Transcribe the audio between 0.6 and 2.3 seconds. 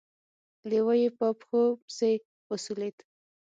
لېوه يې په پښو پسې